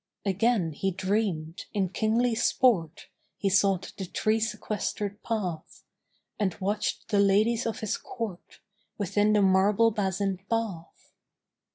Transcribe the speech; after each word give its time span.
Again, 0.25 0.71
he 0.71 0.89
dreamed, 0.89 1.65
in 1.75 1.89
kingly 1.89 2.33
sport 2.33 3.05
He 3.37 3.49
sought 3.51 3.93
the 3.99 4.07
tree 4.07 4.39
sequestered 4.39 5.21
path, 5.21 5.83
And 6.39 6.59
watched 6.59 7.09
the 7.09 7.19
ladies 7.19 7.67
of 7.67 7.81
his 7.81 7.97
Court 7.97 8.61
Within 8.97 9.33
the 9.33 9.43
marble 9.43 9.91
basined 9.91 10.39
bath. 10.49 11.11